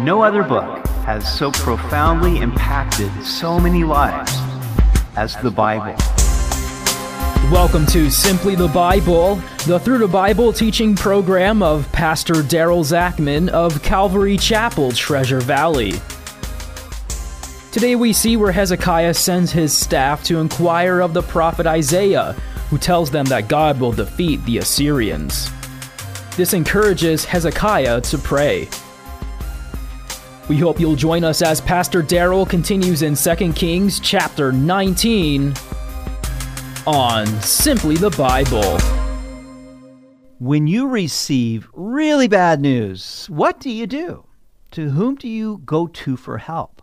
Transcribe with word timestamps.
No 0.00 0.22
other 0.22 0.44
book 0.44 0.86
has 1.06 1.26
so 1.36 1.50
profoundly 1.50 2.38
impacted 2.38 3.10
so 3.24 3.58
many 3.58 3.82
lives 3.82 4.32
as 5.16 5.34
the 5.42 5.50
Bible. 5.50 5.96
Welcome 7.50 7.84
to 7.86 8.08
Simply 8.08 8.54
the 8.54 8.68
Bible, 8.68 9.42
the 9.66 9.80
Through 9.80 9.98
the 9.98 10.06
Bible 10.06 10.52
teaching 10.52 10.94
program 10.94 11.64
of 11.64 11.90
Pastor 11.90 12.34
Daryl 12.34 12.84
Zachman 12.84 13.48
of 13.48 13.82
Calvary 13.82 14.36
Chapel, 14.36 14.92
Treasure 14.92 15.40
Valley. 15.40 15.94
Today 17.72 17.96
we 17.96 18.12
see 18.12 18.36
where 18.36 18.52
Hezekiah 18.52 19.14
sends 19.14 19.50
his 19.50 19.76
staff 19.76 20.22
to 20.26 20.38
inquire 20.38 21.00
of 21.00 21.12
the 21.12 21.22
prophet 21.22 21.66
Isaiah, 21.66 22.36
who 22.70 22.78
tells 22.78 23.10
them 23.10 23.26
that 23.26 23.48
God 23.48 23.80
will 23.80 23.90
defeat 23.90 24.44
the 24.44 24.58
Assyrians. 24.58 25.50
This 26.36 26.52
encourages 26.54 27.24
Hezekiah 27.24 28.02
to 28.02 28.18
pray. 28.18 28.68
We 30.48 30.56
hope 30.56 30.80
you'll 30.80 30.96
join 30.96 31.24
us 31.24 31.42
as 31.42 31.60
Pastor 31.60 32.02
Daryl 32.02 32.48
continues 32.48 33.02
in 33.02 33.14
2 33.14 33.52
Kings 33.52 34.00
chapter 34.00 34.50
19 34.50 35.52
on 36.86 37.26
Simply 37.42 37.96
the 37.96 38.08
Bible. 38.08 38.78
When 40.38 40.66
you 40.66 40.88
receive 40.88 41.68
really 41.74 42.28
bad 42.28 42.62
news, 42.62 43.26
what 43.28 43.60
do 43.60 43.68
you 43.68 43.86
do? 43.86 44.24
To 44.70 44.88
whom 44.88 45.16
do 45.16 45.28
you 45.28 45.60
go 45.66 45.86
to 45.86 46.16
for 46.16 46.38
help? 46.38 46.80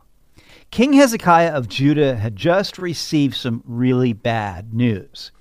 King 0.70 0.94
Hezekiah 0.94 1.52
of 1.52 1.68
Judah 1.68 2.18
had 2.18 2.36
just 2.36 2.78
received 2.78 3.36
some 3.36 3.64
really 3.66 4.14
bad 4.14 4.76
news. 4.76 5.32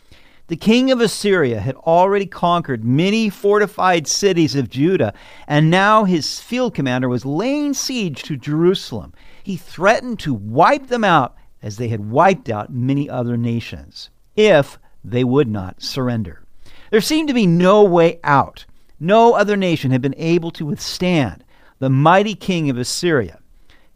The 0.46 0.56
king 0.56 0.90
of 0.90 1.00
Assyria 1.00 1.58
had 1.58 1.74
already 1.76 2.26
conquered 2.26 2.84
many 2.84 3.30
fortified 3.30 4.06
cities 4.06 4.54
of 4.54 4.68
Judah, 4.68 5.14
and 5.48 5.70
now 5.70 6.04
his 6.04 6.38
field 6.38 6.74
commander 6.74 7.08
was 7.08 7.24
laying 7.24 7.72
siege 7.72 8.22
to 8.24 8.36
Jerusalem. 8.36 9.14
He 9.42 9.56
threatened 9.56 10.18
to 10.18 10.34
wipe 10.34 10.88
them 10.88 11.02
out 11.02 11.34
as 11.62 11.78
they 11.78 11.88
had 11.88 12.10
wiped 12.10 12.50
out 12.50 12.70
many 12.70 13.08
other 13.08 13.38
nations, 13.38 14.10
if 14.36 14.78
they 15.02 15.24
would 15.24 15.48
not 15.48 15.82
surrender. 15.82 16.44
There 16.90 17.00
seemed 17.00 17.28
to 17.28 17.34
be 17.34 17.46
no 17.46 17.82
way 17.82 18.20
out. 18.22 18.66
No 19.00 19.32
other 19.32 19.56
nation 19.56 19.92
had 19.92 20.02
been 20.02 20.14
able 20.18 20.50
to 20.52 20.66
withstand 20.66 21.42
the 21.78 21.88
mighty 21.88 22.34
king 22.34 22.68
of 22.68 22.76
Assyria. 22.76 23.40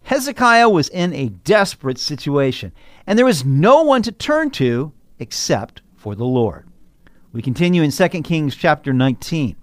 Hezekiah 0.04 0.70
was 0.70 0.88
in 0.88 1.12
a 1.12 1.28
desperate 1.28 1.98
situation, 1.98 2.72
and 3.06 3.18
there 3.18 3.26
was 3.26 3.44
no 3.44 3.82
one 3.82 4.00
to 4.00 4.12
turn 4.12 4.50
to 4.52 4.94
except 5.18 5.82
for 6.08 6.14
the 6.14 6.24
Lord. 6.24 6.66
We 7.34 7.42
continue 7.42 7.82
in 7.82 7.90
2 7.90 8.08
Kings 8.22 8.56
chapter 8.56 8.94
19. 8.94 9.56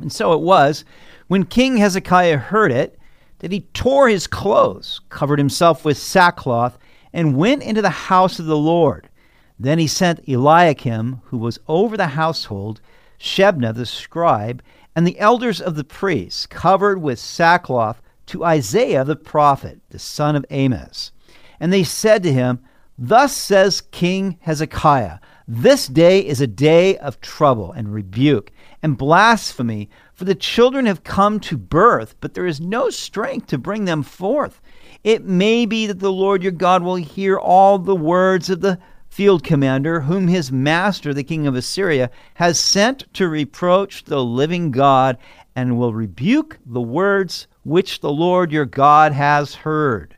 And 0.00 0.10
so 0.10 0.32
it 0.32 0.40
was, 0.40 0.86
when 1.26 1.44
King 1.44 1.76
Hezekiah 1.76 2.38
heard 2.38 2.72
it, 2.72 2.98
that 3.40 3.52
he 3.52 3.68
tore 3.74 4.08
his 4.08 4.26
clothes, 4.26 5.02
covered 5.10 5.38
himself 5.38 5.84
with 5.84 5.98
sackcloth, 5.98 6.78
and 7.12 7.36
went 7.36 7.62
into 7.62 7.82
the 7.82 7.90
house 7.90 8.38
of 8.38 8.46
the 8.46 8.56
Lord. 8.56 9.10
Then 9.58 9.78
he 9.78 9.86
sent 9.86 10.26
Eliakim, 10.26 11.20
who 11.26 11.36
was 11.36 11.58
over 11.68 11.98
the 11.98 12.06
household, 12.06 12.80
Shebna 13.20 13.74
the 13.74 13.84
scribe, 13.84 14.62
and 14.96 15.06
the 15.06 15.18
elders 15.18 15.60
of 15.60 15.74
the 15.74 15.84
priests, 15.84 16.46
covered 16.46 17.02
with 17.02 17.18
sackcloth, 17.18 18.00
to 18.28 18.42
Isaiah 18.42 19.04
the 19.04 19.16
prophet, 19.16 19.80
the 19.90 19.98
son 19.98 20.34
of 20.34 20.46
Amos. 20.48 21.12
And 21.60 21.70
they 21.70 21.84
said 21.84 22.22
to 22.22 22.32
him, 22.32 22.60
Thus 22.96 23.36
says 23.36 23.82
King 23.82 24.38
Hezekiah, 24.40 25.18
this 25.50 25.86
day 25.86 26.20
is 26.20 26.42
a 26.42 26.46
day 26.46 26.98
of 26.98 27.22
trouble 27.22 27.72
and 27.72 27.94
rebuke 27.94 28.52
and 28.82 28.98
blasphemy, 28.98 29.88
for 30.12 30.26
the 30.26 30.34
children 30.34 30.84
have 30.84 31.04
come 31.04 31.40
to 31.40 31.56
birth, 31.56 32.14
but 32.20 32.34
there 32.34 32.44
is 32.44 32.60
no 32.60 32.90
strength 32.90 33.46
to 33.46 33.56
bring 33.56 33.86
them 33.86 34.02
forth. 34.02 34.60
It 35.02 35.24
may 35.24 35.64
be 35.64 35.86
that 35.86 36.00
the 36.00 36.12
Lord 36.12 36.42
your 36.42 36.52
God 36.52 36.82
will 36.82 36.96
hear 36.96 37.38
all 37.38 37.78
the 37.78 37.96
words 37.96 38.50
of 38.50 38.60
the 38.60 38.78
field 39.08 39.42
commander, 39.42 40.00
whom 40.00 40.28
his 40.28 40.52
master, 40.52 41.14
the 41.14 41.24
king 41.24 41.46
of 41.46 41.54
Assyria, 41.54 42.10
has 42.34 42.60
sent 42.60 43.10
to 43.14 43.26
reproach 43.26 44.04
the 44.04 44.22
living 44.22 44.70
God, 44.70 45.16
and 45.56 45.78
will 45.78 45.94
rebuke 45.94 46.58
the 46.66 46.82
words 46.82 47.46
which 47.64 48.00
the 48.00 48.12
Lord 48.12 48.52
your 48.52 48.66
God 48.66 49.12
has 49.12 49.54
heard. 49.54 50.14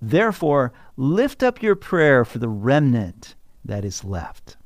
Therefore, 0.00 0.72
lift 0.96 1.44
up 1.44 1.62
your 1.62 1.76
prayer 1.76 2.24
for 2.24 2.40
the 2.40 2.48
remnant 2.48 3.36
that 3.64 3.84
is 3.84 4.02
left. 4.02 4.56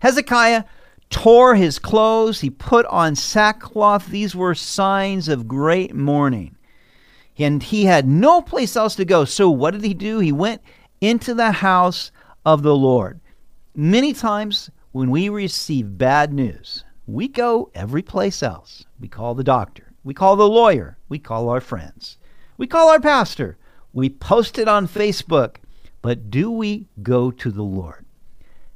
Hezekiah 0.00 0.64
tore 1.08 1.54
his 1.54 1.78
clothes, 1.78 2.40
he 2.40 2.50
put 2.50 2.86
on 2.86 3.16
sackcloth. 3.16 4.08
These 4.08 4.34
were 4.34 4.54
signs 4.54 5.28
of 5.28 5.48
great 5.48 5.94
mourning. 5.94 6.56
And 7.38 7.62
he 7.62 7.84
had 7.84 8.06
no 8.06 8.42
place 8.42 8.76
else 8.76 8.94
to 8.96 9.04
go. 9.04 9.24
So 9.24 9.48
what 9.48 9.72
did 9.72 9.84
he 9.84 9.94
do? 9.94 10.18
He 10.18 10.32
went 10.32 10.62
into 11.00 11.34
the 11.34 11.52
house 11.52 12.12
of 12.44 12.62
the 12.62 12.76
Lord. 12.76 13.20
Many 13.74 14.12
times 14.12 14.70
when 14.92 15.10
we 15.10 15.28
receive 15.28 15.96
bad 15.98 16.32
news, 16.32 16.84
we 17.06 17.28
go 17.28 17.70
every 17.74 18.02
place 18.02 18.42
else. 18.42 18.84
We 19.00 19.08
call 19.08 19.34
the 19.34 19.44
doctor, 19.44 19.92
we 20.04 20.14
call 20.14 20.36
the 20.36 20.48
lawyer, 20.48 20.98
we 21.08 21.18
call 21.18 21.48
our 21.48 21.60
friends, 21.60 22.18
we 22.56 22.66
call 22.66 22.88
our 22.88 23.00
pastor, 23.00 23.56
we 23.92 24.10
post 24.10 24.58
it 24.58 24.68
on 24.68 24.86
Facebook. 24.86 25.56
But 26.02 26.30
do 26.30 26.50
we 26.50 26.86
go 27.02 27.30
to 27.30 27.50
the 27.50 27.62
Lord? 27.62 28.06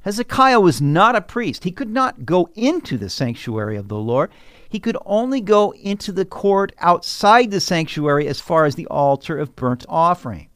Hezekiah 0.05 0.59
was 0.59 0.83
not 0.83 1.15
a 1.15 1.21
priest. 1.21 1.63
He 1.63 1.71
could 1.71 1.89
not 1.89 2.27
go 2.27 2.47
into 2.53 2.95
the 2.95 3.09
sanctuary 3.09 3.75
of 3.75 3.87
the 3.87 3.97
Lord. 3.97 4.29
He 4.69 4.79
could 4.79 4.97
only 5.03 5.41
go 5.41 5.73
into 5.73 6.11
the 6.11 6.25
court 6.25 6.73
outside 6.77 7.49
the 7.49 7.59
sanctuary 7.59 8.27
as 8.27 8.39
far 8.39 8.65
as 8.65 8.75
the 8.75 8.85
altar 8.85 9.39
of 9.39 9.55
burnt 9.55 9.83
offering. 9.89 10.49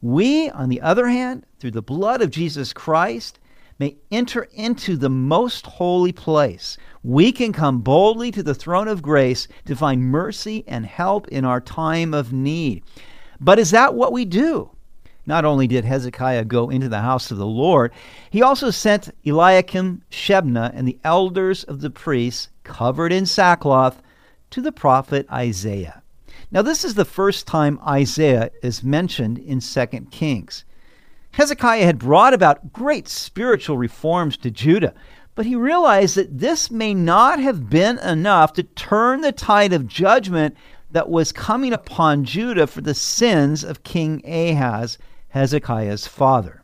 We, 0.00 0.48
on 0.50 0.68
the 0.68 0.80
other 0.80 1.08
hand, 1.08 1.44
through 1.58 1.72
the 1.72 1.82
blood 1.82 2.22
of 2.22 2.30
Jesus 2.30 2.72
Christ, 2.72 3.40
may 3.80 3.96
enter 4.12 4.46
into 4.52 4.96
the 4.96 5.10
most 5.10 5.66
holy 5.66 6.12
place. 6.12 6.78
We 7.02 7.32
can 7.32 7.52
come 7.52 7.80
boldly 7.80 8.30
to 8.30 8.44
the 8.44 8.54
throne 8.54 8.86
of 8.86 9.02
grace 9.02 9.48
to 9.64 9.74
find 9.74 10.02
mercy 10.02 10.62
and 10.68 10.86
help 10.86 11.26
in 11.26 11.44
our 11.44 11.60
time 11.60 12.14
of 12.14 12.32
need. 12.32 12.84
But 13.40 13.58
is 13.58 13.72
that 13.72 13.94
what 13.94 14.12
we 14.12 14.24
do? 14.24 14.70
Not 15.28 15.44
only 15.44 15.66
did 15.66 15.84
Hezekiah 15.84 16.46
go 16.46 16.70
into 16.70 16.88
the 16.88 17.02
house 17.02 17.30
of 17.30 17.36
the 17.36 17.44
Lord, 17.44 17.92
he 18.30 18.42
also 18.42 18.70
sent 18.70 19.14
Eliakim, 19.26 20.00
Shebna, 20.10 20.72
and 20.74 20.88
the 20.88 20.98
elders 21.04 21.64
of 21.64 21.82
the 21.82 21.90
priests, 21.90 22.48
covered 22.64 23.12
in 23.12 23.26
sackcloth, 23.26 24.00
to 24.48 24.62
the 24.62 24.72
prophet 24.72 25.26
Isaiah. 25.30 26.02
Now, 26.50 26.62
this 26.62 26.82
is 26.82 26.94
the 26.94 27.04
first 27.04 27.46
time 27.46 27.78
Isaiah 27.86 28.50
is 28.62 28.82
mentioned 28.82 29.36
in 29.36 29.60
2 29.60 29.86
Kings. 30.10 30.64
Hezekiah 31.32 31.84
had 31.84 31.98
brought 31.98 32.32
about 32.32 32.72
great 32.72 33.06
spiritual 33.06 33.76
reforms 33.76 34.38
to 34.38 34.50
Judah, 34.50 34.94
but 35.34 35.44
he 35.44 35.54
realized 35.54 36.16
that 36.16 36.38
this 36.38 36.70
may 36.70 36.94
not 36.94 37.38
have 37.38 37.68
been 37.68 37.98
enough 37.98 38.54
to 38.54 38.62
turn 38.62 39.20
the 39.20 39.32
tide 39.32 39.74
of 39.74 39.86
judgment 39.88 40.56
that 40.90 41.10
was 41.10 41.32
coming 41.32 41.74
upon 41.74 42.24
Judah 42.24 42.66
for 42.66 42.80
the 42.80 42.94
sins 42.94 43.62
of 43.62 43.82
King 43.82 44.22
Ahaz 44.24 44.96
Hezekiah's 45.28 46.06
father. 46.06 46.62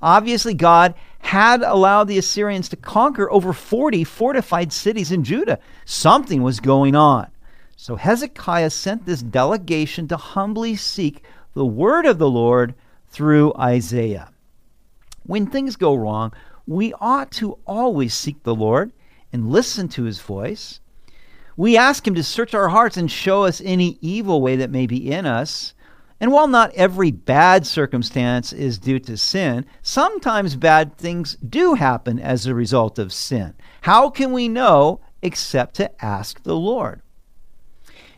Obviously, 0.00 0.54
God 0.54 0.94
had 1.20 1.62
allowed 1.62 2.04
the 2.04 2.18
Assyrians 2.18 2.68
to 2.68 2.76
conquer 2.76 3.30
over 3.30 3.52
40 3.52 4.04
fortified 4.04 4.72
cities 4.72 5.10
in 5.10 5.24
Judah. 5.24 5.58
Something 5.84 6.42
was 6.42 6.60
going 6.60 6.94
on. 6.94 7.28
So 7.76 7.96
Hezekiah 7.96 8.70
sent 8.70 9.06
this 9.06 9.22
delegation 9.22 10.06
to 10.08 10.16
humbly 10.16 10.76
seek 10.76 11.24
the 11.54 11.64
word 11.64 12.06
of 12.06 12.18
the 12.18 12.28
Lord 12.30 12.74
through 13.08 13.54
Isaiah. 13.58 14.30
When 15.24 15.46
things 15.46 15.76
go 15.76 15.94
wrong, 15.94 16.32
we 16.66 16.92
ought 17.00 17.30
to 17.32 17.58
always 17.66 18.14
seek 18.14 18.42
the 18.42 18.54
Lord 18.54 18.92
and 19.32 19.50
listen 19.50 19.88
to 19.88 20.04
his 20.04 20.20
voice. 20.20 20.80
We 21.56 21.76
ask 21.76 22.06
him 22.06 22.14
to 22.14 22.22
search 22.22 22.54
our 22.54 22.68
hearts 22.68 22.96
and 22.96 23.10
show 23.10 23.44
us 23.44 23.62
any 23.64 23.98
evil 24.00 24.40
way 24.40 24.56
that 24.56 24.70
may 24.70 24.86
be 24.86 25.10
in 25.10 25.26
us. 25.26 25.73
And 26.24 26.32
while 26.32 26.48
not 26.48 26.72
every 26.72 27.10
bad 27.10 27.66
circumstance 27.66 28.50
is 28.50 28.78
due 28.78 28.98
to 28.98 29.14
sin, 29.14 29.66
sometimes 29.82 30.56
bad 30.56 30.96
things 30.96 31.36
do 31.46 31.74
happen 31.74 32.18
as 32.18 32.46
a 32.46 32.54
result 32.54 32.98
of 32.98 33.12
sin. 33.12 33.52
How 33.82 34.08
can 34.08 34.32
we 34.32 34.48
know 34.48 35.00
except 35.20 35.74
to 35.74 36.02
ask 36.02 36.42
the 36.42 36.56
Lord? 36.56 37.02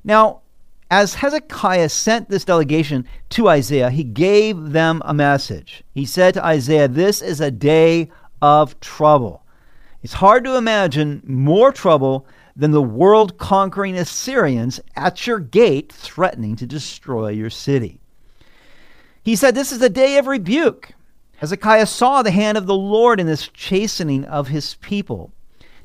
Now, 0.04 0.42
as 0.88 1.14
Hezekiah 1.14 1.88
sent 1.88 2.28
this 2.28 2.44
delegation 2.44 3.08
to 3.30 3.48
Isaiah, 3.48 3.90
he 3.90 4.04
gave 4.04 4.70
them 4.70 5.02
a 5.04 5.12
message. 5.12 5.82
He 5.92 6.04
said 6.04 6.34
to 6.34 6.46
Isaiah, 6.46 6.86
This 6.86 7.20
is 7.20 7.40
a 7.40 7.50
day 7.50 8.08
of 8.40 8.78
trouble. 8.78 9.42
It's 10.04 10.12
hard 10.12 10.44
to 10.44 10.56
imagine 10.56 11.22
more 11.26 11.72
trouble 11.72 12.24
than 12.56 12.70
the 12.70 12.82
world 12.82 13.36
conquering 13.36 13.96
Assyrians 13.96 14.80
at 14.96 15.26
your 15.26 15.38
gate 15.38 15.92
threatening 15.92 16.56
to 16.56 16.66
destroy 16.66 17.28
your 17.28 17.50
city. 17.50 18.00
He 19.22 19.36
said, 19.36 19.54
This 19.54 19.72
is 19.72 19.82
a 19.82 19.90
day 19.90 20.16
of 20.18 20.26
rebuke. 20.26 20.92
Hezekiah 21.36 21.86
saw 21.86 22.22
the 22.22 22.30
hand 22.30 22.56
of 22.56 22.66
the 22.66 22.74
Lord 22.74 23.20
in 23.20 23.26
this 23.26 23.48
chastening 23.48 24.24
of 24.24 24.48
his 24.48 24.76
people. 24.76 25.32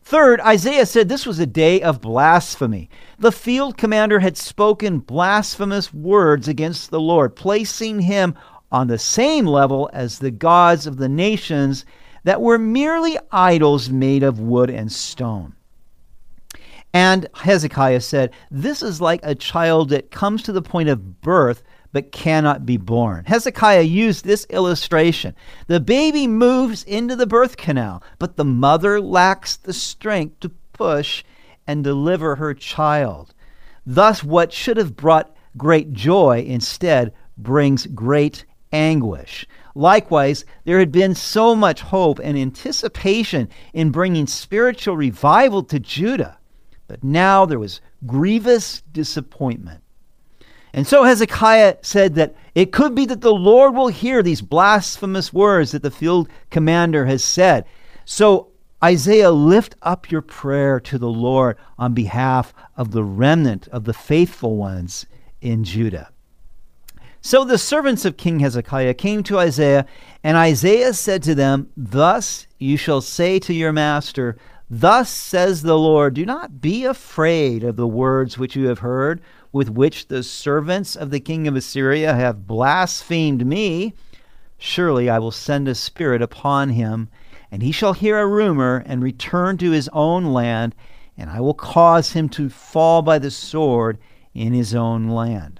Third, 0.03 0.39
Isaiah 0.41 0.85
said 0.85 1.09
this 1.09 1.25
was 1.25 1.39
a 1.39 1.45
day 1.45 1.81
of 1.81 2.01
blasphemy. 2.01 2.89
The 3.19 3.31
field 3.31 3.77
commander 3.77 4.19
had 4.19 4.37
spoken 4.37 4.99
blasphemous 4.99 5.93
words 5.93 6.47
against 6.47 6.89
the 6.89 6.99
Lord, 6.99 7.35
placing 7.35 8.01
him 8.01 8.35
on 8.71 8.87
the 8.87 8.97
same 8.97 9.45
level 9.45 9.89
as 9.93 10.19
the 10.19 10.31
gods 10.31 10.87
of 10.87 10.97
the 10.97 11.09
nations 11.09 11.85
that 12.23 12.41
were 12.41 12.57
merely 12.57 13.17
idols 13.31 13.89
made 13.89 14.23
of 14.23 14.39
wood 14.39 14.69
and 14.69 14.91
stone. 14.91 15.53
And 16.93 17.27
Hezekiah 17.35 18.01
said, 18.01 18.33
This 18.49 18.83
is 18.83 18.99
like 18.99 19.21
a 19.23 19.35
child 19.35 19.89
that 19.89 20.11
comes 20.11 20.43
to 20.43 20.51
the 20.51 20.61
point 20.61 20.89
of 20.89 21.21
birth 21.21 21.63
but 21.93 22.11
cannot 22.11 22.65
be 22.65 22.77
born. 22.77 23.25
Hezekiah 23.25 23.81
used 23.81 24.23
this 24.23 24.45
illustration. 24.49 25.35
The 25.67 25.79
baby 25.79 26.25
moves 26.25 26.83
into 26.83 27.15
the 27.15 27.27
birth 27.27 27.57
canal, 27.57 28.01
but 28.17 28.37
the 28.37 28.45
mother 28.45 29.01
lacks 29.01 29.57
the 29.57 29.73
strength 29.73 30.39
to 30.41 30.51
push 30.73 31.23
and 31.67 31.83
deliver 31.83 32.35
her 32.35 32.53
child. 32.53 33.33
Thus, 33.85 34.23
what 34.23 34.53
should 34.53 34.77
have 34.77 34.95
brought 34.95 35.35
great 35.57 35.91
joy 35.93 36.43
instead 36.47 37.13
brings 37.37 37.87
great 37.87 38.45
anguish. 38.71 39.45
Likewise, 39.75 40.45
there 40.65 40.79
had 40.79 40.91
been 40.91 41.15
so 41.15 41.55
much 41.55 41.81
hope 41.81 42.19
and 42.19 42.37
anticipation 42.37 43.49
in 43.73 43.89
bringing 43.89 44.27
spiritual 44.27 44.95
revival 44.95 45.63
to 45.63 45.79
Judah, 45.79 46.37
but 46.91 47.05
now 47.05 47.45
there 47.45 47.57
was 47.57 47.79
grievous 48.05 48.81
disappointment. 48.91 49.81
And 50.73 50.85
so 50.85 51.05
Hezekiah 51.05 51.77
said 51.83 52.15
that 52.15 52.35
it 52.53 52.73
could 52.73 52.95
be 52.95 53.05
that 53.05 53.21
the 53.21 53.33
Lord 53.33 53.73
will 53.73 53.87
hear 53.87 54.21
these 54.21 54.41
blasphemous 54.41 55.31
words 55.31 55.71
that 55.71 55.83
the 55.83 55.89
field 55.89 56.27
commander 56.49 57.05
has 57.05 57.23
said. 57.23 57.63
So, 58.03 58.49
Isaiah, 58.83 59.31
lift 59.31 59.75
up 59.81 60.11
your 60.11 60.21
prayer 60.21 60.81
to 60.81 60.97
the 60.97 61.07
Lord 61.07 61.55
on 61.79 61.93
behalf 61.93 62.53
of 62.75 62.91
the 62.91 63.05
remnant 63.05 63.69
of 63.69 63.85
the 63.85 63.93
faithful 63.93 64.57
ones 64.57 65.05
in 65.39 65.63
Judah. 65.63 66.11
So 67.21 67.45
the 67.45 67.57
servants 67.57 68.03
of 68.03 68.17
King 68.17 68.41
Hezekiah 68.41 68.95
came 68.95 69.23
to 69.23 69.39
Isaiah, 69.39 69.85
and 70.25 70.35
Isaiah 70.35 70.93
said 70.93 71.23
to 71.23 71.35
them, 71.35 71.69
Thus 71.77 72.47
you 72.57 72.75
shall 72.75 72.99
say 72.99 73.39
to 73.39 73.53
your 73.53 73.71
master, 73.71 74.35
Thus 74.73 75.09
says 75.09 75.63
the 75.63 75.77
Lord, 75.77 76.13
Do 76.13 76.25
not 76.25 76.61
be 76.61 76.85
afraid 76.85 77.61
of 77.61 77.75
the 77.75 77.89
words 77.89 78.37
which 78.37 78.55
you 78.55 78.67
have 78.67 78.79
heard 78.79 79.19
with 79.51 79.69
which 79.69 80.07
the 80.07 80.23
servants 80.23 80.95
of 80.95 81.09
the 81.11 81.19
king 81.19 81.45
of 81.45 81.57
Assyria 81.57 82.13
have 82.13 82.47
blasphemed 82.47 83.45
me, 83.45 83.93
surely 84.57 85.09
I 85.09 85.19
will 85.19 85.31
send 85.31 85.67
a 85.67 85.75
spirit 85.75 86.21
upon 86.21 86.69
him, 86.69 87.09
and 87.51 87.61
he 87.61 87.73
shall 87.73 87.91
hear 87.91 88.17
a 88.17 88.25
rumor 88.25 88.81
and 88.85 89.03
return 89.03 89.57
to 89.57 89.71
his 89.71 89.89
own 89.91 90.31
land, 90.31 90.73
and 91.17 91.29
I 91.29 91.41
will 91.41 91.53
cause 91.53 92.13
him 92.13 92.29
to 92.29 92.47
fall 92.47 93.01
by 93.01 93.19
the 93.19 93.29
sword 93.29 93.97
in 94.33 94.53
his 94.53 94.73
own 94.73 95.09
land. 95.09 95.59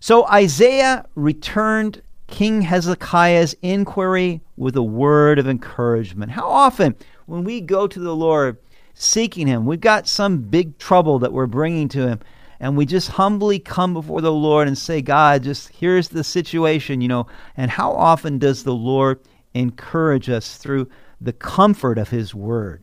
So 0.00 0.26
Isaiah 0.26 1.04
returned 1.14 2.00
King 2.28 2.62
Hezekiah's 2.62 3.54
inquiry 3.60 4.40
with 4.56 4.74
a 4.76 4.82
word 4.82 5.38
of 5.38 5.46
encouragement. 5.46 6.32
How 6.32 6.48
often, 6.48 6.94
when 7.30 7.44
we 7.44 7.60
go 7.60 7.86
to 7.86 8.00
the 8.00 8.14
Lord 8.14 8.58
seeking 8.92 9.46
Him, 9.46 9.64
we've 9.64 9.80
got 9.80 10.08
some 10.08 10.38
big 10.38 10.76
trouble 10.78 11.20
that 11.20 11.32
we're 11.32 11.46
bringing 11.46 11.88
to 11.90 12.08
Him, 12.08 12.20
and 12.58 12.76
we 12.76 12.84
just 12.84 13.10
humbly 13.10 13.60
come 13.60 13.94
before 13.94 14.20
the 14.20 14.32
Lord 14.32 14.66
and 14.66 14.76
say, 14.76 15.00
God, 15.00 15.44
just 15.44 15.68
here's 15.68 16.08
the 16.08 16.24
situation, 16.24 17.00
you 17.00 17.06
know. 17.06 17.28
And 17.56 17.70
how 17.70 17.92
often 17.92 18.38
does 18.38 18.64
the 18.64 18.74
Lord 18.74 19.20
encourage 19.54 20.28
us 20.28 20.56
through 20.56 20.90
the 21.20 21.32
comfort 21.32 21.98
of 21.98 22.08
His 22.08 22.34
Word? 22.34 22.82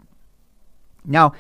Now, 1.04 1.34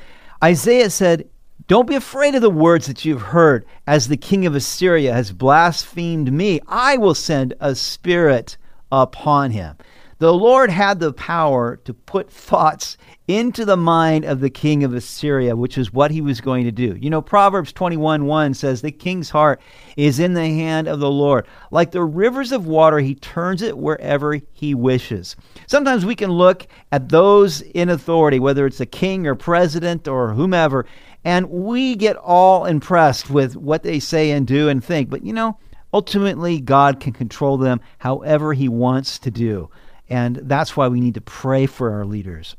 Isaiah 0.44 0.90
said, 0.90 1.30
Don't 1.68 1.88
be 1.88 1.96
afraid 1.96 2.36
of 2.36 2.42
the 2.42 2.50
words 2.50 2.88
that 2.88 3.06
you've 3.06 3.22
heard, 3.22 3.66
as 3.88 4.10
the 4.10 4.18
king 4.18 4.46
of 4.46 4.54
Assyria 4.54 5.14
has 5.14 5.32
blasphemed 5.32 6.34
me. 6.34 6.60
I 6.68 6.98
will 6.98 7.16
send 7.16 7.54
a 7.62 7.74
spirit 7.74 8.58
upon 8.92 9.52
him. 9.52 9.78
The 10.20 10.34
Lord 10.34 10.72
had 10.72 11.00
the 11.00 11.14
power 11.14 11.76
to 11.86 11.94
put 11.94 12.32
thoughts 12.32 12.98
into 13.28 13.66
the 13.66 13.78
mind 13.78 14.26
of 14.26 14.40
the 14.40 14.50
king 14.50 14.84
of 14.84 14.96
Assyria, 14.96 15.56
which 15.56 15.78
is 15.78 15.94
what 15.94 16.10
he 16.10 16.22
was 16.22 16.42
going 16.42 16.66
to 16.66 16.72
do. 16.72 16.98
You 17.00 17.12
know, 17.12 17.22
Proverbs 17.22 17.72
21 17.72 18.26
1 18.26 18.54
says, 18.56 18.82
The 18.82 18.92
king's 18.92 19.30
heart 19.30 19.62
is 19.96 20.18
in 20.18 20.34
the 20.34 20.48
hand 20.48 20.88
of 20.88 21.00
the 21.00 21.12
Lord. 21.12 21.46
Like 21.70 21.92
the 21.92 22.04
rivers 22.04 22.52
of 22.52 22.66
water, 22.66 22.98
he 22.98 23.14
turns 23.14 23.62
it 23.62 23.78
wherever 23.78 24.40
he 24.54 24.74
wishes. 24.74 25.36
Sometimes 25.68 26.04
we 26.04 26.16
can 26.16 26.32
look 26.32 26.66
at 26.92 27.10
those 27.10 27.62
in 27.62 27.90
authority, 27.90 28.40
whether 28.40 28.66
it's 28.66 28.80
a 28.80 28.88
king 28.88 29.28
or 29.28 29.36
president 29.36 30.08
or 30.08 30.34
whomever, 30.34 30.88
and 31.24 31.48
we 31.48 31.96
get 31.96 32.16
all 32.16 32.66
impressed 32.66 33.30
with 33.30 33.56
what 33.56 33.84
they 33.84 34.00
say 34.00 34.32
and 34.32 34.48
do 34.48 34.68
and 34.68 34.84
think. 34.84 35.12
But 35.12 35.24
you 35.24 35.34
know, 35.34 35.60
ultimately, 35.94 36.60
God 36.60 37.00
can 37.00 37.14
control 37.14 37.58
them 37.58 37.82
however 38.00 38.54
he 38.54 38.68
wants 38.68 39.20
to 39.20 39.30
do. 39.30 39.70
And 40.10 40.38
that's 40.44 40.78
why 40.78 40.88
we 40.88 41.02
need 41.02 41.16
to 41.16 41.22
pray 41.22 41.66
for 41.66 41.92
our 41.92 42.06
leaders. 42.06 42.56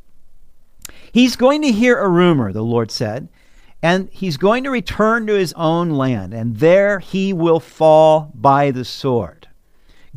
He's 1.12 1.36
going 1.36 1.62
to 1.62 1.72
hear 1.72 1.98
a 1.98 2.08
rumor, 2.08 2.52
the 2.52 2.62
Lord 2.62 2.90
said, 2.90 3.28
and 3.82 4.08
he's 4.10 4.36
going 4.36 4.64
to 4.64 4.70
return 4.70 5.26
to 5.26 5.34
his 5.34 5.52
own 5.54 5.90
land, 5.90 6.34
and 6.34 6.56
there 6.56 6.98
he 6.98 7.32
will 7.32 7.60
fall 7.60 8.32
by 8.34 8.70
the 8.70 8.84
sword. 8.84 9.48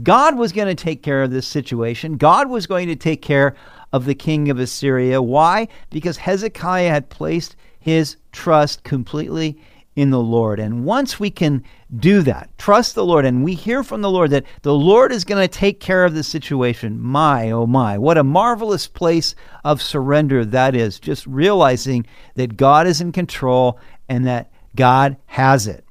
God 0.02 0.38
was 0.38 0.52
going 0.52 0.68
to 0.68 0.84
take 0.84 1.04
care 1.04 1.22
of 1.22 1.32
this 1.32 1.48
situation. 1.48 2.18
God 2.18 2.50
was 2.50 2.66
going 2.66 2.88
to 2.88 2.96
take 2.96 3.22
care 3.22 3.56
of 3.94 4.06
the 4.06 4.16
king 4.16 4.50
of 4.50 4.58
Assyria. 4.58 5.22
Why? 5.22 5.68
Because 5.90 6.18
Hezekiah 6.18 6.90
had 6.90 7.10
placed 7.10 7.56
his 7.80 8.18
trust 8.32 8.84
completely 8.84 9.60
in 9.96 10.10
the 10.10 10.20
Lord. 10.20 10.60
And 10.60 10.86
once 10.86 11.20
we 11.20 11.30
can 11.30 11.64
do 11.96 12.22
that, 12.22 12.50
trust 12.58 12.96
the 12.96 13.06
Lord, 13.06 13.26
and 13.26 13.44
we 13.44 13.56
hear 13.56 13.84
from 13.84 14.02
the 14.02 14.10
Lord 14.10 14.32
that 14.32 14.46
the 14.62 14.74
Lord 14.74 15.12
is 15.12 15.26
going 15.26 15.42
to 15.42 15.48
take 15.48 15.80
care 15.80 16.06
of 16.06 16.14
the 16.14 16.24
situation, 16.24 17.00
my, 17.00 17.52
oh 17.52 17.68
my, 17.68 17.98
what 17.98 18.18
a 18.18 18.24
marvelous 18.24 18.88
place 18.88 19.36
of 19.66 19.82
surrender 19.82 20.46
that 20.46 20.76
is. 20.76 21.00
Just 21.00 21.28
realizing 21.28 22.06
that 22.36 22.58
God 22.58 22.88
is 22.88 23.02
in 23.02 23.12
control 23.12 23.80
and 24.08 24.26
that 24.26 24.52
God 24.76 25.18
has 25.26 25.68
it. 25.68 25.84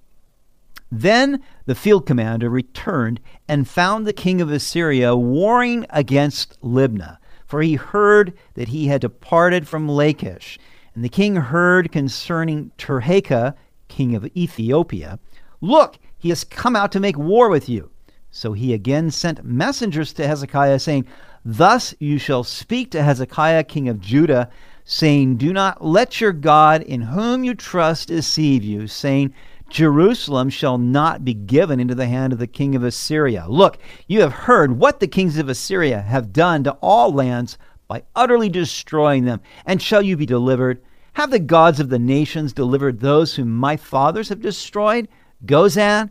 Then 0.91 1.43
the 1.67 1.75
field 1.75 2.07
commander 2.07 2.51
returned 2.51 3.21
and 3.47 3.69
found 3.69 4.07
the 4.07 4.13
king 4.13 4.41
of 4.41 4.51
Assyria 4.51 5.15
warring 5.15 5.87
against 5.91 6.61
Libnah, 6.63 7.19
for 7.47 7.63
he 7.63 7.75
heard 7.75 8.33
that 8.55 8.69
he 8.69 8.89
had 8.89 9.03
departed 9.03 9.69
from 9.69 9.89
Lachish. 9.89 10.59
And 10.95 11.05
the 11.05 11.09
king 11.09 11.37
heard 11.37 11.93
concerning 11.93 12.73
Tirhakah, 12.77 13.55
king 13.91 14.15
of 14.15 14.25
Ethiopia, 14.35 15.19
Look, 15.61 15.99
he 16.17 16.31
has 16.31 16.45
come 16.45 16.75
out 16.75 16.93
to 16.93 17.01
make 17.01 17.19
war 17.19 17.51
with 17.51 17.69
you. 17.69 17.91
So 18.31 18.53
he 18.53 18.73
again 18.73 19.11
sent 19.11 19.45
messengers 19.45 20.13
to 20.15 20.27
Hezekiah, 20.27 20.79
saying, 20.79 21.07
Thus 21.45 21.95
you 21.99 22.19
shall 22.19 22.45
speak 22.45 22.91
to 22.93 23.03
Hezekiah, 23.03 23.65
king 23.65 23.89
of 23.89 24.01
Judah, 24.01 24.51
saying, 24.85 25.37
Do 25.37 25.53
not 25.53 25.85
let 25.85 26.21
your 26.21 26.33
God, 26.33 26.83
in 26.83 27.03
whom 27.03 27.45
you 27.45 27.55
trust, 27.55 28.09
deceive 28.09 28.63
you, 28.65 28.87
saying, 28.87 29.35
Jerusalem 29.69 30.51
shall 30.51 30.79
not 30.79 31.25
be 31.25 31.35
given 31.35 31.79
into 31.79 31.95
the 31.95 32.09
hand 32.09 32.33
of 32.33 32.39
the 32.39 32.47
king 32.47 32.75
of 32.75 32.83
Assyria. 32.83 33.47
Look, 33.49 33.79
you 34.09 34.21
have 34.21 34.33
heard 34.33 34.79
what 34.79 35.01
the 35.01 35.07
kings 35.07 35.39
of 35.39 35.49
Assyria 35.49 36.01
have 36.01 36.33
done 36.33 36.65
to 36.65 36.73
all 36.81 37.13
lands 37.13 37.57
by 37.87 38.03
utterly 38.17 38.49
destroying 38.49 39.25
them. 39.25 39.41
And 39.67 39.81
shall 39.81 40.03
you 40.03 40.17
be 40.17 40.27
delivered? 40.27 40.83
Have 41.21 41.31
the 41.31 41.39
gods 41.39 41.81
of 41.81 41.91
the 41.91 41.99
nations 41.99 42.55
delivered 42.55 43.01
those 43.01 43.35
whom 43.35 43.55
my 43.55 43.77
fathers 43.77 44.31
have 44.31 44.41
destroyed? 44.41 45.07
Gozan 45.45 46.09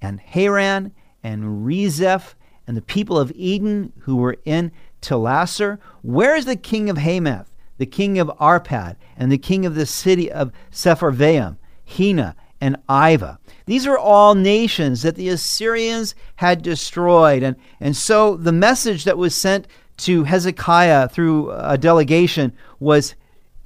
and 0.00 0.18
Haran 0.18 0.92
and 1.22 1.66
Rezeph 1.66 2.34
and 2.66 2.74
the 2.74 2.80
people 2.80 3.18
of 3.18 3.30
Eden 3.32 3.92
who 3.98 4.16
were 4.16 4.38
in 4.46 4.72
Telassar? 5.02 5.78
Where 6.00 6.34
is 6.34 6.46
the 6.46 6.56
king 6.56 6.88
of 6.88 6.96
Hamath, 6.96 7.52
the 7.76 7.84
king 7.84 8.18
of 8.18 8.28
Arpad, 8.40 8.96
and 9.18 9.30
the 9.30 9.36
king 9.36 9.66
of 9.66 9.74
the 9.74 9.84
city 9.84 10.32
of 10.32 10.52
Sepharvaim, 10.72 11.58
Hena, 11.84 12.34
and 12.58 12.78
Ivah? 12.88 13.36
These 13.66 13.86
are 13.86 13.98
all 13.98 14.34
nations 14.34 15.02
that 15.02 15.16
the 15.16 15.28
Assyrians 15.28 16.14
had 16.36 16.62
destroyed. 16.62 17.42
And, 17.42 17.56
and 17.78 17.94
so 17.94 18.38
the 18.38 18.52
message 18.52 19.04
that 19.04 19.18
was 19.18 19.34
sent 19.34 19.68
to 19.98 20.24
Hezekiah 20.24 21.10
through 21.10 21.50
a 21.50 21.76
delegation 21.76 22.54
was 22.80 23.14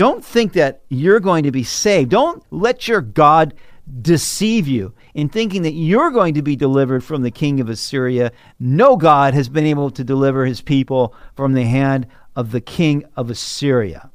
don't 0.01 0.25
think 0.25 0.55
that 0.55 0.81
you're 0.89 1.21
going 1.21 1.43
to 1.43 1.51
be 1.51 1.63
saved. 1.63 2.09
Don't 2.09 2.43
let 2.51 2.89
your 2.89 3.03
God 3.03 3.53
deceive 4.01 4.67
you 4.67 4.95
in 5.13 5.29
thinking 5.29 5.61
that 5.61 5.75
you're 5.75 6.11
going 6.11 6.33
to 6.33 6.41
be 6.41 6.57
delivered 6.57 7.05
from 7.05 7.21
the 7.21 7.31
king 7.31 7.61
of 7.61 7.69
Assyria. 7.69 8.33
No 8.59 8.97
God 8.97 9.35
has 9.35 9.51
been 9.51 9.67
able 9.67 9.91
to 9.91 10.03
deliver 10.03 10.47
his 10.47 10.63
people 10.63 11.15
from 11.37 11.53
the 11.53 11.65
hand 11.65 12.07
of 12.35 12.51
the 12.51 12.63
king 12.63 13.05
of 13.15 13.29
Assyria. 13.29 14.11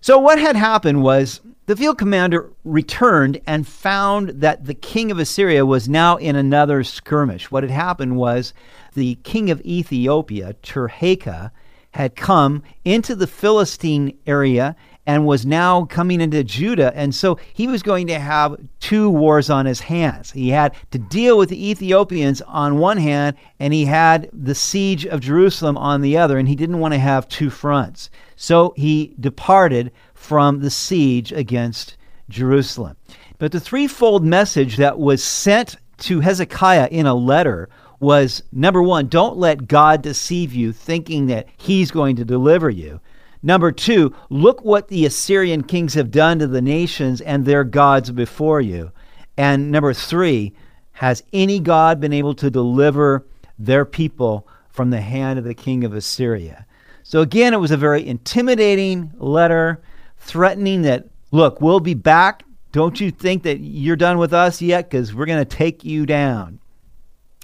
So, 0.00 0.18
what 0.18 0.40
had 0.40 0.56
happened 0.56 1.04
was 1.04 1.40
the 1.66 1.76
field 1.76 1.96
commander 1.96 2.50
returned 2.64 3.40
and 3.46 3.68
found 3.68 4.30
that 4.30 4.64
the 4.64 4.74
king 4.74 5.12
of 5.12 5.20
Assyria 5.20 5.64
was 5.64 5.88
now 5.88 6.16
in 6.16 6.34
another 6.34 6.82
skirmish. 6.82 7.52
What 7.52 7.62
had 7.62 7.70
happened 7.70 8.16
was 8.16 8.52
the 8.94 9.14
king 9.22 9.48
of 9.48 9.60
Ethiopia, 9.60 10.56
Tirhakah, 10.64 11.52
had 11.92 12.16
come 12.16 12.62
into 12.84 13.14
the 13.14 13.26
Philistine 13.26 14.16
area 14.26 14.76
and 15.06 15.26
was 15.26 15.44
now 15.44 15.84
coming 15.86 16.20
into 16.20 16.44
Judah. 16.44 16.92
And 16.94 17.14
so 17.14 17.38
he 17.52 17.66
was 17.66 17.82
going 17.82 18.06
to 18.06 18.18
have 18.18 18.56
two 18.78 19.10
wars 19.10 19.50
on 19.50 19.66
his 19.66 19.80
hands. 19.80 20.30
He 20.30 20.50
had 20.50 20.74
to 20.92 20.98
deal 20.98 21.36
with 21.36 21.48
the 21.48 21.70
Ethiopians 21.70 22.40
on 22.42 22.78
one 22.78 22.98
hand, 22.98 23.36
and 23.58 23.74
he 23.74 23.84
had 23.84 24.30
the 24.32 24.54
siege 24.54 25.04
of 25.06 25.20
Jerusalem 25.20 25.76
on 25.76 26.02
the 26.02 26.16
other, 26.16 26.38
and 26.38 26.48
he 26.48 26.54
didn't 26.54 26.78
want 26.78 26.94
to 26.94 27.00
have 27.00 27.28
two 27.28 27.50
fronts. 27.50 28.10
So 28.36 28.74
he 28.76 29.14
departed 29.18 29.90
from 30.14 30.60
the 30.60 30.70
siege 30.70 31.32
against 31.32 31.96
Jerusalem. 32.28 32.96
But 33.38 33.50
the 33.50 33.60
threefold 33.60 34.24
message 34.24 34.76
that 34.76 34.98
was 34.98 35.22
sent 35.22 35.76
to 35.98 36.20
Hezekiah 36.20 36.88
in 36.90 37.06
a 37.06 37.14
letter 37.14 37.68
was 38.02 38.42
number 38.50 38.82
one, 38.82 39.06
don't 39.06 39.38
let 39.38 39.68
God 39.68 40.02
deceive 40.02 40.52
you 40.52 40.72
thinking 40.72 41.26
that 41.26 41.46
he's 41.56 41.92
going 41.92 42.16
to 42.16 42.24
deliver 42.24 42.68
you. 42.68 43.00
Number 43.44 43.70
two, 43.70 44.14
look 44.28 44.64
what 44.64 44.88
the 44.88 45.06
Assyrian 45.06 45.62
kings 45.62 45.94
have 45.94 46.10
done 46.10 46.40
to 46.40 46.48
the 46.48 46.60
nations 46.60 47.20
and 47.20 47.44
their 47.44 47.64
gods 47.64 48.10
before 48.10 48.60
you. 48.60 48.90
And 49.36 49.70
number 49.70 49.94
three, 49.94 50.52
has 50.92 51.22
any 51.32 51.60
God 51.60 52.00
been 52.00 52.12
able 52.12 52.34
to 52.34 52.50
deliver 52.50 53.24
their 53.58 53.84
people 53.84 54.48
from 54.68 54.90
the 54.90 55.00
hand 55.00 55.38
of 55.38 55.44
the 55.44 55.54
king 55.54 55.84
of 55.84 55.94
Assyria? 55.94 56.66
So 57.04 57.20
again, 57.20 57.54
it 57.54 57.58
was 57.58 57.70
a 57.70 57.76
very 57.76 58.06
intimidating 58.06 59.12
letter, 59.16 59.80
threatening 60.18 60.82
that, 60.82 61.06
look, 61.30 61.60
we'll 61.60 61.80
be 61.80 61.94
back. 61.94 62.44
Don't 62.72 63.00
you 63.00 63.10
think 63.10 63.44
that 63.44 63.58
you're 63.58 63.96
done 63.96 64.18
with 64.18 64.32
us 64.32 64.60
yet? 64.60 64.90
Because 64.90 65.14
we're 65.14 65.26
going 65.26 65.44
to 65.44 65.56
take 65.56 65.84
you 65.84 66.06
down. 66.06 66.58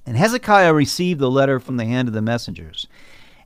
And 0.08 0.16
Hezekiah 0.16 0.72
received 0.72 1.20
the 1.20 1.30
letter 1.30 1.60
from 1.60 1.76
the 1.76 1.84
hand 1.84 2.08
of 2.08 2.14
the 2.14 2.22
messengers 2.22 2.86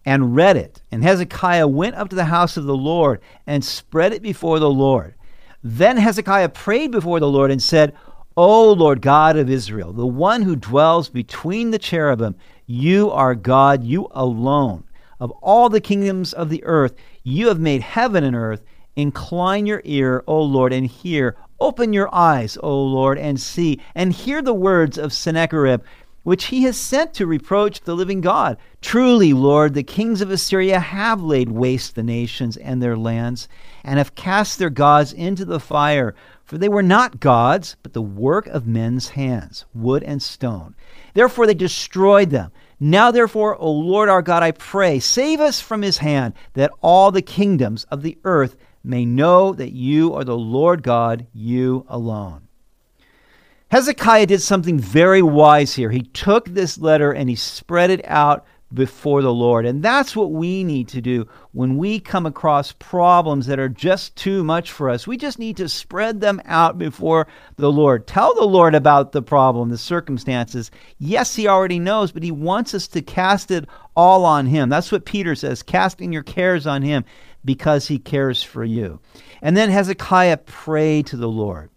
and 0.04 0.37
read 0.37 0.57
it. 0.57 0.81
And 0.92 1.02
Hezekiah 1.02 1.66
went 1.66 1.97
up 1.97 2.09
to 2.11 2.14
the 2.14 2.26
house 2.26 2.57
of 2.57 2.66
the 2.66 2.76
Lord 2.76 3.21
and 3.49 3.64
spread 3.64 4.12
it 4.12 4.23
before 4.23 4.61
the 4.61 4.71
Lord. 4.71 5.16
Then 5.64 5.97
Hezekiah 5.97 6.50
prayed 6.50 6.92
before 6.92 7.19
the 7.19 7.28
Lord 7.28 7.50
and 7.50 7.61
said, 7.61 7.97
O 8.37 8.73
Lord 8.75 9.02
God 9.02 9.37
of 9.37 9.50
Israel, 9.50 9.92
the 9.92 10.07
one 10.07 10.42
who 10.42 10.54
dwells 10.54 11.09
between 11.09 11.73
the 11.73 11.81
cherubim, 11.81 12.37
you 12.64 13.11
are 13.11 13.35
God, 13.35 13.83
you 13.83 14.07
alone. 14.12 14.85
Of 15.19 15.33
all 15.42 15.69
the 15.69 15.81
kingdoms 15.81 16.33
of 16.33 16.49
the 16.49 16.62
earth, 16.62 16.95
you 17.25 17.49
have 17.49 17.59
made 17.59 17.83
heaven 17.83 18.23
and 18.23 18.37
earth. 18.37 18.62
Incline 18.95 19.66
your 19.66 19.83
ear, 19.85 20.23
O 20.28 20.40
Lord, 20.40 20.73
and 20.73 20.87
hear. 20.87 21.35
Open 21.59 21.92
your 21.92 22.12
eyes, 22.14 22.59
O 22.62 22.83
Lord, 22.83 23.19
and 23.19 23.40
see, 23.40 23.81
and 23.95 24.12
hear 24.12 24.42
the 24.42 24.52
words 24.52 24.99
of 24.99 25.12
Sennacherib, 25.12 25.83
which 26.22 26.46
he 26.46 26.62
has 26.62 26.76
sent 26.76 27.14
to 27.14 27.26
reproach 27.26 27.80
the 27.80 27.94
living 27.94 28.20
God. 28.20 28.56
Truly, 28.80 29.32
Lord, 29.32 29.74
the 29.74 29.82
kings 29.82 30.20
of 30.20 30.30
Assyria 30.30 30.78
have 30.78 31.22
laid 31.22 31.50
waste 31.50 31.94
the 31.94 32.02
nations 32.02 32.56
and 32.56 32.82
their 32.82 32.96
lands, 32.96 33.48
and 33.84 33.98
have 33.98 34.14
cast 34.14 34.58
their 34.58 34.70
gods 34.70 35.12
into 35.12 35.44
the 35.44 35.60
fire. 35.60 36.14
For 36.44 36.58
they 36.58 36.68
were 36.68 36.82
not 36.82 37.20
gods, 37.20 37.76
but 37.82 37.92
the 37.92 38.02
work 38.02 38.46
of 38.46 38.66
men's 38.66 39.10
hands, 39.10 39.64
wood 39.74 40.02
and 40.02 40.22
stone. 40.22 40.74
Therefore 41.14 41.46
they 41.46 41.54
destroyed 41.54 42.30
them. 42.30 42.52
Now, 42.78 43.10
therefore, 43.10 43.56
O 43.56 43.70
Lord 43.70 44.08
our 44.08 44.22
God, 44.22 44.42
I 44.42 44.50
pray, 44.50 44.98
save 44.98 45.40
us 45.40 45.60
from 45.60 45.82
his 45.82 45.98
hand, 45.98 46.34
that 46.54 46.72
all 46.82 47.12
the 47.12 47.22
kingdoms 47.22 47.84
of 47.84 48.02
the 48.02 48.18
earth 48.24 48.56
may 48.84 49.04
know 49.04 49.52
that 49.52 49.72
you 49.72 50.12
are 50.14 50.24
the 50.24 50.36
Lord 50.36 50.82
God, 50.82 51.26
you 51.32 51.86
alone. 51.88 52.48
Hezekiah 53.72 54.26
did 54.26 54.42
something 54.42 54.78
very 54.78 55.22
wise 55.22 55.72
here. 55.74 55.90
He 55.90 56.02
took 56.02 56.44
this 56.44 56.76
letter 56.76 57.10
and 57.10 57.30
he 57.30 57.36
spread 57.36 57.88
it 57.88 58.02
out 58.04 58.44
before 58.74 59.22
the 59.22 59.32
Lord. 59.32 59.64
And 59.64 59.82
that's 59.82 60.14
what 60.14 60.30
we 60.30 60.62
need 60.62 60.88
to 60.88 61.00
do 61.00 61.26
when 61.52 61.78
we 61.78 61.98
come 61.98 62.26
across 62.26 62.72
problems 62.72 63.46
that 63.46 63.58
are 63.58 63.70
just 63.70 64.14
too 64.14 64.44
much 64.44 64.70
for 64.70 64.90
us. 64.90 65.06
We 65.06 65.16
just 65.16 65.38
need 65.38 65.56
to 65.56 65.70
spread 65.70 66.20
them 66.20 66.42
out 66.44 66.76
before 66.76 67.26
the 67.56 67.72
Lord. 67.72 68.06
Tell 68.06 68.34
the 68.34 68.44
Lord 68.44 68.74
about 68.74 69.12
the 69.12 69.22
problem, 69.22 69.70
the 69.70 69.78
circumstances. 69.78 70.70
Yes, 70.98 71.34
He 71.34 71.48
already 71.48 71.78
knows, 71.78 72.12
but 72.12 72.22
He 72.22 72.30
wants 72.30 72.74
us 72.74 72.86
to 72.88 73.00
cast 73.00 73.50
it 73.50 73.66
all 73.96 74.26
on 74.26 74.44
Him. 74.44 74.68
That's 74.68 74.92
what 74.92 75.06
Peter 75.06 75.34
says 75.34 75.62
casting 75.62 76.12
your 76.12 76.24
cares 76.24 76.66
on 76.66 76.82
Him 76.82 77.06
because 77.42 77.88
He 77.88 77.98
cares 77.98 78.42
for 78.42 78.66
you. 78.66 79.00
And 79.40 79.56
then 79.56 79.70
Hezekiah 79.70 80.36
prayed 80.36 81.06
to 81.06 81.16
the 81.16 81.26
Lord. 81.26 81.70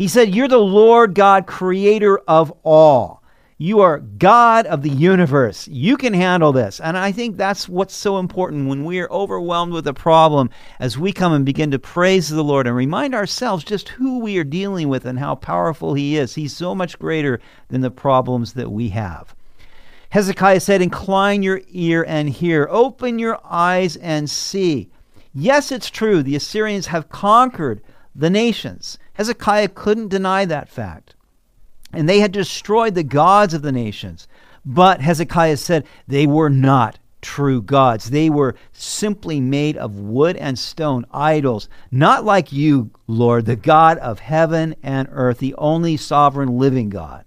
He 0.00 0.08
said, 0.08 0.34
You're 0.34 0.48
the 0.48 0.56
Lord 0.56 1.14
God, 1.14 1.46
creator 1.46 2.20
of 2.26 2.50
all. 2.62 3.22
You 3.58 3.80
are 3.80 3.98
God 3.98 4.64
of 4.64 4.80
the 4.80 4.88
universe. 4.88 5.68
You 5.68 5.98
can 5.98 6.14
handle 6.14 6.52
this. 6.52 6.80
And 6.80 6.96
I 6.96 7.12
think 7.12 7.36
that's 7.36 7.68
what's 7.68 7.94
so 7.94 8.16
important 8.16 8.70
when 8.70 8.86
we 8.86 8.98
are 9.00 9.12
overwhelmed 9.12 9.74
with 9.74 9.86
a 9.86 9.92
problem 9.92 10.48
as 10.78 10.96
we 10.96 11.12
come 11.12 11.34
and 11.34 11.44
begin 11.44 11.70
to 11.72 11.78
praise 11.78 12.30
the 12.30 12.42
Lord 12.42 12.66
and 12.66 12.74
remind 12.74 13.14
ourselves 13.14 13.62
just 13.62 13.90
who 13.90 14.20
we 14.20 14.38
are 14.38 14.42
dealing 14.42 14.88
with 14.88 15.04
and 15.04 15.18
how 15.18 15.34
powerful 15.34 15.92
He 15.92 16.16
is. 16.16 16.34
He's 16.34 16.56
so 16.56 16.74
much 16.74 16.98
greater 16.98 17.38
than 17.68 17.82
the 17.82 17.90
problems 17.90 18.54
that 18.54 18.72
we 18.72 18.88
have. 18.88 19.34
Hezekiah 20.08 20.60
said, 20.60 20.80
Incline 20.80 21.42
your 21.42 21.60
ear 21.68 22.06
and 22.08 22.30
hear, 22.30 22.66
open 22.70 23.18
your 23.18 23.38
eyes 23.44 23.96
and 23.96 24.30
see. 24.30 24.88
Yes, 25.34 25.70
it's 25.70 25.90
true, 25.90 26.22
the 26.22 26.36
Assyrians 26.36 26.86
have 26.86 27.10
conquered 27.10 27.82
the 28.14 28.30
nations. 28.30 28.96
Hezekiah 29.20 29.68
couldn't 29.68 30.08
deny 30.08 30.46
that 30.46 30.70
fact. 30.70 31.14
And 31.92 32.08
they 32.08 32.20
had 32.20 32.32
destroyed 32.32 32.94
the 32.94 33.02
gods 33.02 33.52
of 33.52 33.60
the 33.60 33.70
nations. 33.70 34.26
But 34.64 35.02
Hezekiah 35.02 35.58
said 35.58 35.84
they 36.08 36.26
were 36.26 36.48
not 36.48 36.98
true 37.20 37.60
gods. 37.60 38.08
They 38.08 38.30
were 38.30 38.56
simply 38.72 39.38
made 39.38 39.76
of 39.76 39.98
wood 39.98 40.38
and 40.38 40.58
stone, 40.58 41.04
idols, 41.12 41.68
not 41.90 42.24
like 42.24 42.50
you, 42.50 42.92
Lord, 43.06 43.44
the 43.44 43.56
God 43.56 43.98
of 43.98 44.20
heaven 44.20 44.74
and 44.82 45.06
earth, 45.12 45.36
the 45.36 45.54
only 45.58 45.98
sovereign 45.98 46.56
living 46.56 46.88
God. 46.88 47.26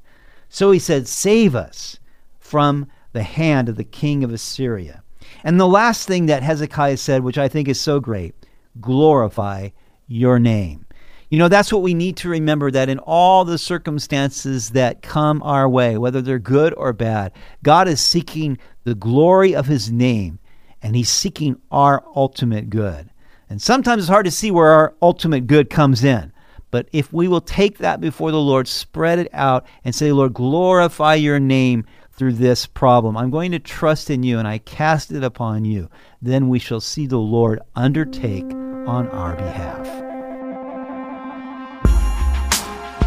So 0.49 0.71
he 0.71 0.79
said, 0.79 1.07
Save 1.07 1.53
us 1.53 1.99
from 2.39 2.87
the 3.11 3.21
hand 3.21 3.69
of 3.69 3.75
the 3.75 3.83
king 3.83 4.23
of 4.23 4.33
Assyria. 4.33 5.03
And 5.43 5.59
the 5.59 5.67
last 5.67 6.07
thing 6.07 6.25
that 6.25 6.41
Hezekiah 6.41 6.97
said, 6.97 7.23
which 7.23 7.37
I 7.37 7.47
think 7.47 7.67
is 7.67 7.79
so 7.79 7.99
great 7.99 8.33
glorify 8.81 9.69
your 10.07 10.39
name. 10.39 10.87
You 11.33 11.39
know, 11.39 11.47
that's 11.47 11.73
what 11.73 11.81
we 11.81 11.95
need 11.95 12.17
to 12.17 12.29
remember 12.29 12.69
that 12.69 12.89
in 12.89 12.99
all 12.99 13.43
the 13.43 13.57
circumstances 13.57 14.69
that 14.69 15.01
come 15.01 15.41
our 15.41 15.67
way, 15.67 15.97
whether 15.97 16.21
they're 16.21 16.37
good 16.37 16.75
or 16.77 16.93
bad, 16.93 17.31
God 17.63 17.87
is 17.87 18.01
seeking 18.01 18.59
the 18.83 18.93
glory 18.93 19.55
of 19.55 19.65
his 19.65 19.91
name 19.91 20.37
and 20.83 20.95
he's 20.95 21.09
seeking 21.09 21.59
our 21.71 22.03
ultimate 22.15 22.69
good. 22.69 23.09
And 23.49 23.59
sometimes 23.59 24.03
it's 24.03 24.09
hard 24.09 24.25
to 24.25 24.31
see 24.31 24.51
where 24.51 24.69
our 24.69 24.93
ultimate 25.01 25.47
good 25.47 25.71
comes 25.71 26.03
in. 26.03 26.31
But 26.69 26.87
if 26.93 27.11
we 27.11 27.27
will 27.27 27.41
take 27.41 27.79
that 27.79 27.99
before 27.99 28.29
the 28.29 28.39
Lord, 28.39 28.67
spread 28.67 29.17
it 29.17 29.29
out, 29.33 29.65
and 29.83 29.95
say, 29.95 30.11
Lord, 30.11 30.35
glorify 30.35 31.15
your 31.15 31.39
name 31.39 31.83
through 32.11 32.33
this 32.33 32.67
problem. 32.67 33.17
I'm 33.17 33.31
going 33.31 33.53
to 33.53 33.59
trust 33.59 34.11
in 34.11 34.21
you 34.21 34.37
and 34.37 34.47
I 34.47 34.59
cast 34.59 35.11
it 35.11 35.23
upon 35.23 35.65
you. 35.65 35.89
Then 36.21 36.47
we 36.47 36.59
shall 36.59 36.79
see 36.79 37.07
the 37.07 37.17
Lord 37.17 37.59
undertake 37.75 38.51
on 38.85 39.07
our 39.07 39.35
behalf. 39.35 40.12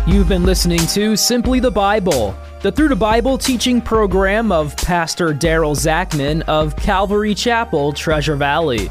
You've 0.09 0.29
been 0.29 0.45
listening 0.45 0.79
to 0.91 1.17
Simply 1.17 1.59
the 1.59 1.73
Bible, 1.73 2.39
the 2.61 2.71
Through 2.71 2.91
the 2.91 2.95
Bible 2.95 3.37
teaching 3.37 3.81
program 3.81 4.53
of 4.53 4.77
Pastor 4.77 5.35
Daryl 5.35 5.75
Zachman 5.75 6.43
of 6.43 6.77
Calvary 6.77 7.35
Chapel, 7.35 7.93
Treasure 7.93 8.37
Valley. 8.37 8.89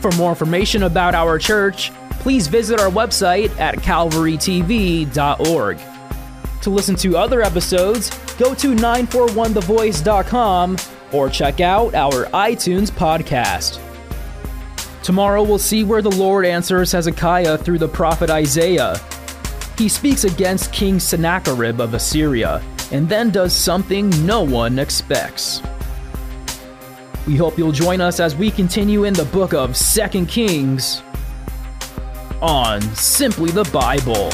For 0.00 0.12
more 0.12 0.30
information 0.30 0.84
about 0.84 1.16
our 1.16 1.40
church, 1.40 1.90
please 2.20 2.46
visit 2.46 2.78
our 2.78 2.88
website 2.88 3.50
at 3.58 3.78
calvarytv.org. 3.78 5.78
To 6.62 6.70
listen 6.70 6.94
to 6.94 7.16
other 7.16 7.42
episodes, 7.42 8.10
go 8.36 8.54
to 8.54 8.76
941thevoice.com 8.76 10.76
or 11.10 11.28
check 11.28 11.60
out 11.60 11.96
our 11.96 12.26
iTunes 12.26 12.92
podcast. 12.92 13.80
Tomorrow 15.02 15.42
we'll 15.42 15.58
see 15.58 15.82
where 15.82 16.02
the 16.02 16.12
Lord 16.12 16.46
answers 16.46 16.92
Hezekiah 16.92 17.58
through 17.58 17.78
the 17.78 17.88
prophet 17.88 18.30
Isaiah 18.30 19.00
he 19.78 19.88
speaks 19.88 20.24
against 20.24 20.72
King 20.72 20.98
Sennacherib 20.98 21.80
of 21.80 21.94
Assyria 21.94 22.62
and 22.92 23.08
then 23.08 23.30
does 23.30 23.54
something 23.54 24.10
no 24.24 24.42
one 24.42 24.78
expects. 24.78 25.62
We 27.26 27.36
hope 27.36 27.58
you'll 27.58 27.72
join 27.72 28.00
us 28.00 28.20
as 28.20 28.36
we 28.36 28.50
continue 28.50 29.04
in 29.04 29.12
the 29.12 29.24
book 29.26 29.52
of 29.52 29.76
2 29.76 30.26
Kings 30.26 31.02
on 32.40 32.80
Simply 32.94 33.50
the 33.50 33.64
Bible. 33.64 34.30